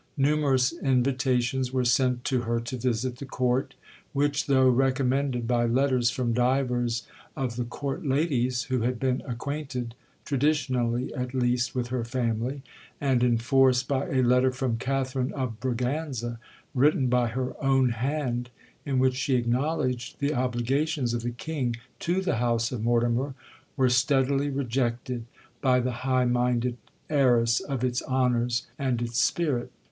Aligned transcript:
Numerous 0.17 0.73
invitations 0.73 1.71
were 1.71 1.85
sent 1.85 2.23
to 2.25 2.41
her 2.41 2.59
to 2.59 2.75
visit 2.75 3.17
the 3.17 3.25
court, 3.27 3.75
which, 4.13 4.47
though 4.47 4.67
recommended 4.67 5.47
by 5.47 5.67
letters 5.67 6.09
from 6.09 6.33
divers 6.33 7.05
of 7.37 7.55
the 7.55 7.65
court 7.65 8.03
ladies, 8.03 8.63
who 8.63 8.79
had 8.81 8.99
been 8.99 9.21
acquainted, 9.27 9.93
traditionally 10.25 11.13
at 11.13 11.35
least, 11.35 11.75
with 11.75 11.89
her 11.89 12.03
family, 12.03 12.63
and 12.99 13.23
enforced 13.23 13.87
by 13.87 14.07
a 14.09 14.23
letter 14.23 14.49
from 14.51 14.75
Catherine 14.77 15.31
of 15.33 15.59
Braganza, 15.59 16.39
written 16.73 17.05
by 17.05 17.27
her 17.27 17.53
own 17.63 17.89
hand, 17.89 18.49
in 18.87 18.97
which 18.97 19.13
she 19.13 19.35
acknowledged 19.35 20.17
the 20.17 20.33
obligations 20.33 21.13
of 21.13 21.21
the 21.21 21.29
king 21.29 21.75
to 21.99 22.23
the 22.23 22.37
house 22.37 22.71
of 22.71 22.83
Mortimer, 22.83 23.35
were 23.77 23.87
steadily 23.87 24.49
rejected 24.49 25.25
by 25.61 25.79
the 25.79 25.91
high 26.07 26.25
minded 26.25 26.77
heiress 27.07 27.59
of 27.59 27.83
its 27.83 28.01
honours 28.01 28.65
and 28.79 28.99
its 28.99 29.21
spirit. 29.21 29.71